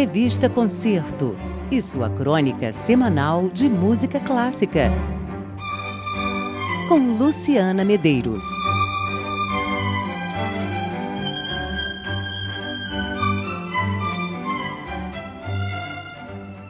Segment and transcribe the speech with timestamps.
[0.00, 1.34] Revista Concerto
[1.72, 4.92] e sua crônica semanal de música clássica.
[6.88, 8.44] Com Luciana Medeiros.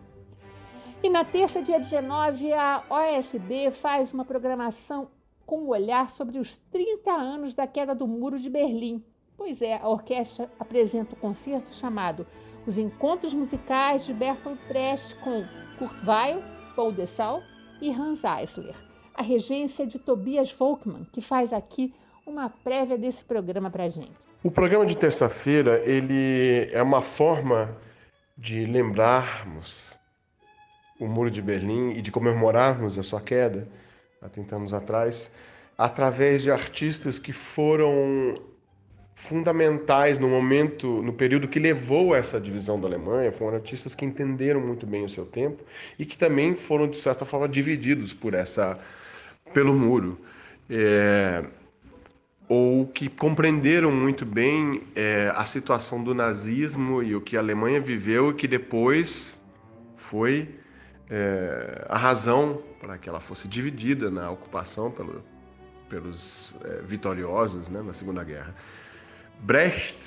[1.03, 5.09] E na terça, dia 19, a OSB faz uma programação
[5.45, 9.03] com um olhar sobre os 30 anos da queda do Muro de Berlim,
[9.37, 12.25] Pois é, a orquestra apresenta o um concerto chamado
[12.65, 15.45] Os Encontros Musicais de Bertolt Brecht com
[15.77, 16.41] Kurt Weill,
[16.75, 17.43] Paul Dessau
[17.81, 18.75] e Hans Eisler.
[19.13, 21.93] A regência de Tobias Volkmann, que faz aqui
[22.25, 24.11] uma prévia desse programa para gente.
[24.43, 27.75] O programa de terça-feira ele é uma forma
[28.37, 29.97] de lembrarmos
[30.99, 33.67] o Muro de Berlim e de comemorarmos a sua queda
[34.21, 35.31] há 30 anos atrás,
[35.77, 38.35] através de artistas que foram
[39.17, 44.05] fundamentais no momento, no período que levou a essa divisão da Alemanha, foram artistas que
[44.05, 45.63] entenderam muito bem o seu tempo
[45.97, 48.79] e que também foram de certa forma divididos por essa,
[49.55, 50.19] pelo muro,
[50.69, 51.43] é,
[52.47, 57.81] ou que compreenderam muito bem é, a situação do nazismo e o que a Alemanha
[57.81, 59.35] viveu e que depois
[59.95, 60.47] foi
[61.09, 65.23] é, a razão para que ela fosse dividida na ocupação pelo,
[65.89, 68.53] pelos é, vitoriosos né, na Segunda Guerra.
[69.39, 69.97] Brecht,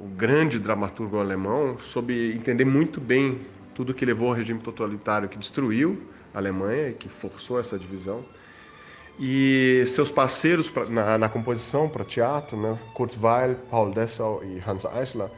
[0.00, 3.40] o grande dramaturgo alemão, soube entender muito bem
[3.74, 6.02] tudo que levou ao regime totalitário que destruiu
[6.34, 8.24] a Alemanha e que forçou essa divisão.
[9.20, 14.58] E seus parceiros pra, na, na, composição para teatro, né, Kurt Weill, Paul Dessau e
[14.66, 15.30] Hans Eisler,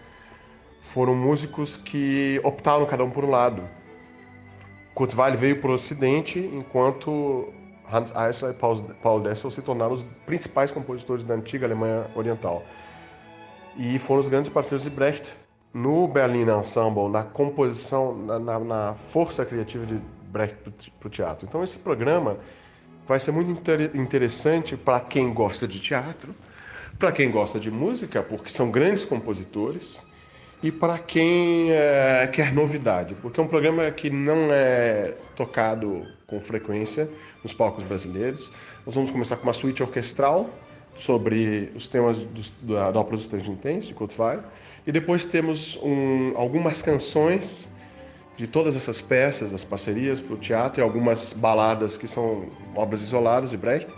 [0.81, 3.63] foram músicos que optaram cada um por um lado.
[4.95, 7.53] Kurt Weill veio para o Ocidente, enquanto
[7.93, 12.65] Hans Eisler e Paul, Dessau se tornaram os principais compositores da antiga Alemanha Oriental
[13.77, 15.33] e foram os grandes parceiros de Brecht
[15.73, 20.57] no Berlin Ensemble, na composição, na, na, na força criativa de Brecht
[21.01, 21.47] para o teatro.
[21.49, 22.37] Então esse programa
[23.07, 26.35] vai ser muito inter interessante para quem gosta de teatro,
[26.99, 30.07] para quem gosta de música, porque são grandes compositores,
[30.63, 36.41] e para quem é, quer novidade, porque é um programa que não é tocado com
[36.41, 37.07] frequência
[37.43, 38.51] nos palcos brasileiros.
[38.87, 40.49] Nós vamos começar com uma suíte orquestral
[40.97, 43.29] sobre os temas do, da, da ópera dos
[43.87, 44.13] de Kurt
[44.87, 47.69] e depois temos um, algumas canções
[48.37, 53.01] de todas essas peças, das parcerias para o teatro, e algumas baladas que são obras
[53.01, 53.89] isoladas de Brecht,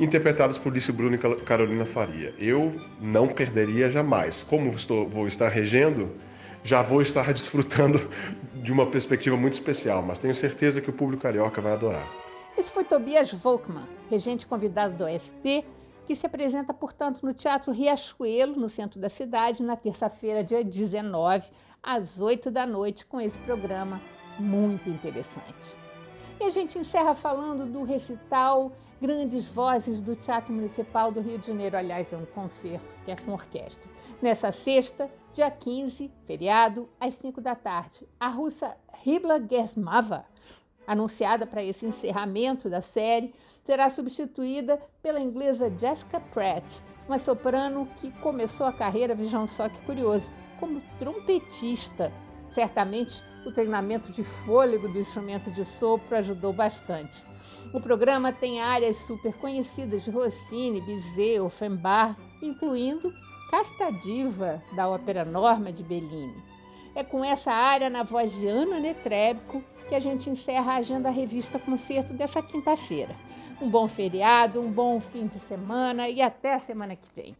[0.00, 2.34] interpretadas por Lício Bruno e Carolina Faria.
[2.38, 4.42] Eu não perderia jamais.
[4.42, 6.10] Como estou, vou estar regendo,
[6.64, 8.10] já vou estar desfrutando
[8.54, 12.06] de uma perspectiva muito especial, mas tenho certeza que o público carioca vai adorar.
[12.58, 15.64] Esse foi Tobias Volkmann, regente convidado do OSP,
[16.06, 21.48] que se apresenta, portanto, no Teatro Riachuelo, no centro da cidade, na terça-feira, dia 19,
[21.82, 24.00] às 8 da noite, com esse programa
[24.38, 25.76] muito interessante.
[26.40, 31.46] E a gente encerra falando do recital Grandes Vozes do Teatro Municipal do Rio de
[31.48, 31.76] Janeiro.
[31.76, 33.90] Aliás, é um concerto que é com orquestra.
[34.20, 40.24] Nessa sexta, dia 15, feriado, às 5 da tarde, a russa Ribla Gersmava,
[40.86, 43.34] anunciada para esse encerramento da série,
[43.64, 46.64] será substituída pela inglesa Jessica Pratt,
[47.06, 52.12] uma soprano que começou a carreira, vejam só que curioso, como trompetista.
[52.50, 57.24] Certamente o treinamento de fôlego do instrumento de sopro ajudou bastante.
[57.74, 63.12] O programa tem áreas super conhecidas de Rossini, Bizet, Offenbach, incluindo
[63.50, 66.42] Casta Diva, da ópera Norma de Bellini.
[66.94, 71.10] É com essa área na voz de Ana Netrébico que a gente encerra a Agenda
[71.10, 73.14] Revista Concerto dessa quinta-feira.
[73.60, 77.36] Um bom feriado, um bom fim de semana e até a semana que vem.